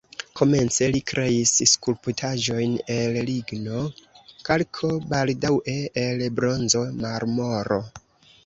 [0.37, 3.83] Komence li kreis skulptaĵojn el ligno,
[4.49, 5.77] kalko, baldaŭe
[6.07, 7.83] el bronzo, marmoro.